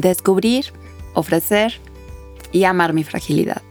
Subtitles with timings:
[0.00, 0.66] descubrir,
[1.14, 1.80] ofrecer
[2.52, 3.62] y amar mi fragilidad.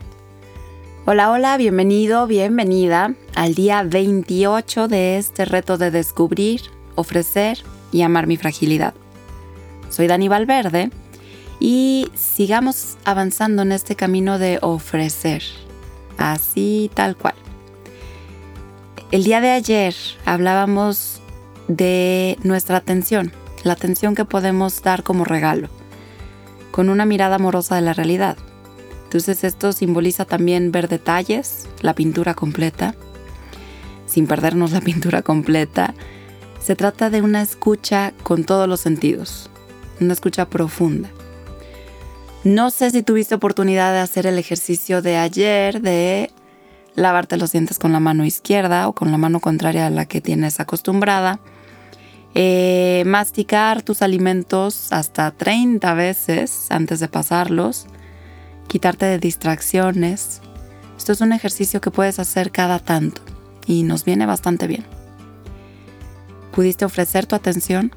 [1.05, 6.61] Hola, hola, bienvenido, bienvenida al día 28 de este reto de descubrir,
[6.95, 7.59] ofrecer
[7.91, 8.95] y amar mi fragilidad.
[9.89, 10.89] Soy Dani Valverde
[11.59, 15.43] y sigamos avanzando en este camino de ofrecer,
[16.17, 17.35] así tal cual.
[19.11, 19.93] El día de ayer
[20.25, 21.21] hablábamos
[21.67, 23.31] de nuestra atención,
[23.63, 25.69] la atención que podemos dar como regalo
[26.75, 28.35] con una mirada amorosa de la realidad.
[29.05, 32.95] Entonces esto simboliza también ver detalles, la pintura completa,
[34.05, 35.93] sin perdernos la pintura completa.
[36.59, 39.49] Se trata de una escucha con todos los sentidos,
[40.01, 41.09] una escucha profunda.
[42.43, 46.29] No sé si tuviste oportunidad de hacer el ejercicio de ayer de
[46.93, 50.19] lavarte los dientes con la mano izquierda o con la mano contraria a la que
[50.19, 51.39] tienes acostumbrada
[52.37, 57.87] eh, masticar tus alimentos hasta 30 veces antes de pasarlos,
[58.67, 60.41] quitarte de distracciones.
[60.97, 63.21] Esto es un ejercicio que puedes hacer cada tanto
[63.65, 64.85] y nos viene bastante bien.
[66.51, 67.93] ¿Pudiste ofrecer tu atención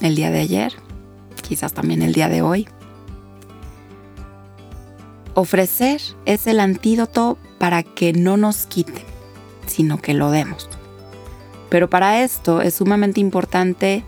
[0.00, 0.72] el día de ayer?
[1.42, 2.68] Quizás también el día de hoy.
[5.34, 9.04] Ofrecer es el antídoto para que no nos quiten,
[9.66, 10.68] sino que lo demos.
[11.72, 14.04] Pero para esto es sumamente importante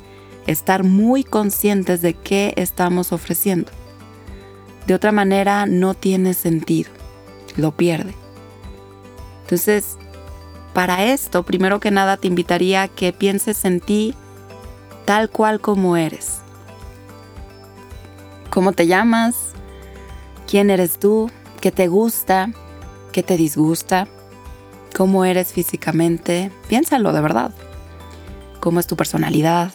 [0.47, 3.73] estar muy conscientes de qué estamos ofreciendo.
[4.87, 6.91] De otra manera no tiene sentido,
[7.57, 8.15] lo pierde.
[9.45, 9.97] Entonces,
[10.75, 14.15] para esto, primero que nada te invitaría a que pienses en ti
[15.07, 16.43] tal cual como eres.
[18.51, 19.55] ¿Cómo te llamas?
[20.47, 21.31] ¿Quién eres tú?
[21.63, 22.51] ¿Qué te gusta?
[23.11, 24.07] ¿Qué te disgusta?
[24.95, 27.53] Cómo eres físicamente, piénsalo de verdad.
[28.61, 29.73] ¿Cómo es tu personalidad?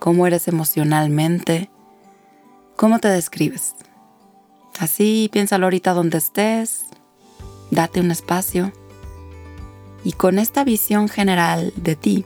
[0.00, 1.70] ¿Cómo eres emocionalmente?
[2.76, 3.74] ¿Cómo te describes?
[4.78, 6.86] Así piénsalo ahorita donde estés,
[7.70, 8.72] date un espacio.
[10.02, 12.24] Y con esta visión general de ti,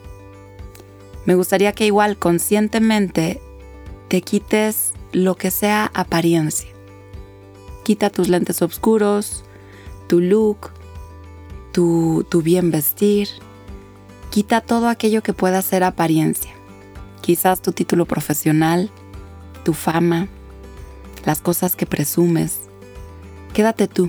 [1.26, 3.42] me gustaría que igual conscientemente
[4.08, 6.70] te quites lo que sea apariencia.
[7.84, 9.44] Quita tus lentes oscuros,
[10.06, 10.70] tu look,
[11.76, 13.28] tu, bien vestir.
[14.30, 16.52] Quita todo aquello que pueda ser apariencia.
[17.20, 18.90] Quizás tu título profesional,
[19.62, 20.28] tu fama,
[21.26, 22.60] las cosas que presumes.
[23.52, 24.08] Quédate tú,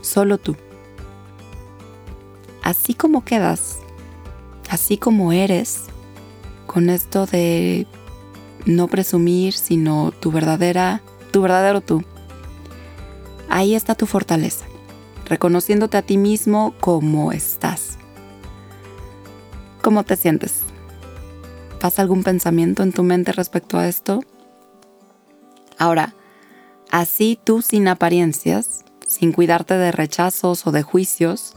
[0.00, 0.56] solo tú.
[2.62, 3.78] Así como quedas,
[4.68, 5.84] así como eres,
[6.66, 7.86] con esto de
[8.64, 12.02] no presumir, sino tu verdadera, tu verdadero tú.
[13.48, 14.66] Ahí está tu fortaleza
[15.26, 17.98] reconociéndote a ti mismo como estás.
[19.82, 20.62] ¿Cómo te sientes?
[21.80, 24.20] ¿Pasa algún pensamiento en tu mente respecto a esto?
[25.78, 26.14] Ahora,
[26.90, 31.54] así tú sin apariencias, sin cuidarte de rechazos o de juicios,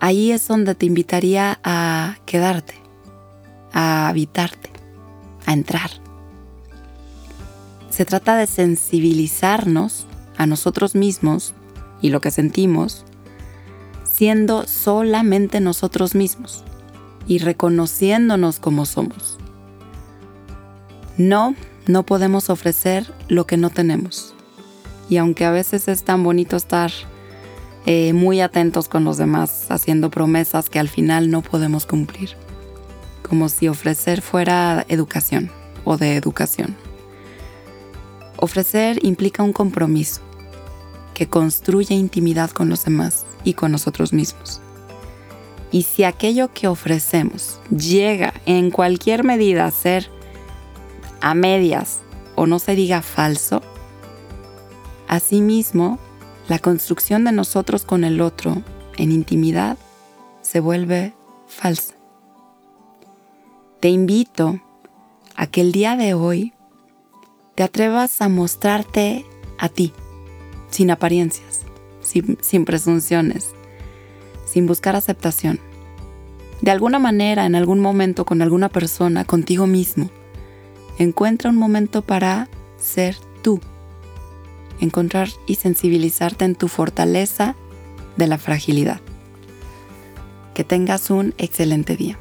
[0.00, 2.74] ahí es donde te invitaría a quedarte,
[3.72, 4.70] a habitarte,
[5.46, 5.90] a entrar.
[7.90, 10.06] Se trata de sensibilizarnos
[10.36, 11.54] a nosotros mismos
[12.00, 13.04] y lo que sentimos,
[14.04, 16.64] siendo solamente nosotros mismos
[17.26, 19.38] y reconociéndonos como somos.
[21.16, 21.54] No,
[21.86, 24.34] no podemos ofrecer lo que no tenemos.
[25.08, 26.92] Y aunque a veces es tan bonito estar
[27.86, 32.30] eh, muy atentos con los demás, haciendo promesas que al final no podemos cumplir,
[33.28, 35.50] como si ofrecer fuera educación
[35.84, 36.76] o de educación.
[38.36, 40.20] Ofrecer implica un compromiso,
[41.20, 44.62] que construye intimidad con los demás y con nosotros mismos.
[45.70, 50.08] Y si aquello que ofrecemos llega en cualquier medida a ser
[51.20, 52.00] a medias
[52.36, 53.60] o no se diga falso,
[55.08, 55.98] asimismo,
[56.48, 58.62] la construcción de nosotros con el otro
[58.96, 59.76] en intimidad
[60.40, 61.12] se vuelve
[61.46, 61.96] falsa.
[63.80, 64.58] Te invito
[65.36, 66.54] a que el día de hoy
[67.56, 69.26] te atrevas a mostrarte
[69.58, 69.92] a ti
[70.70, 71.60] sin apariencias,
[72.00, 73.52] sin, presunciones,
[74.46, 75.60] sin buscar aceptación.
[76.60, 80.10] De alguna manera, en algún momento, con alguna persona, contigo mismo,
[80.98, 83.60] encuentra un momento para ser tú.
[84.80, 87.54] Encontrar y sensibilizarte en tu fortaleza
[88.16, 89.00] de la fragilidad.
[90.54, 92.18] Que tengas un excelente día.